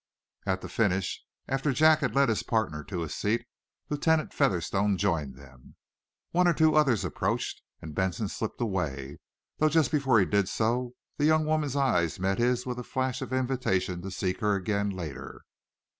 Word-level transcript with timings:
At 0.47 0.61
the 0.61 0.67
finish, 0.67 1.23
after 1.47 1.71
Jack 1.71 1.99
had 1.99 2.15
led 2.15 2.27
his 2.29 2.41
partner 2.41 2.83
to 2.85 3.03
a 3.03 3.07
seat, 3.07 3.45
Lieutenant 3.87 4.33
Featherstone 4.33 4.97
joined 4.97 5.35
them. 5.35 5.75
One 6.31 6.47
or 6.47 6.55
two 6.55 6.73
others 6.73 7.05
approached, 7.05 7.61
and 7.83 7.93
Benson 7.93 8.27
slipped 8.27 8.59
away, 8.61 9.19
though 9.59 9.69
just 9.69 9.91
before 9.91 10.19
he 10.19 10.25
did 10.25 10.49
so 10.49 10.95
the 11.17 11.25
young 11.25 11.45
woman's 11.45 11.75
eyes 11.75 12.19
met 12.19 12.39
his 12.39 12.65
with 12.65 12.79
a 12.79 12.83
flash 12.83 13.21
of 13.21 13.31
invitation 13.31 14.01
to 14.01 14.09
seek 14.09 14.39
her 14.39 14.55
again 14.55 14.89
later. 14.89 15.43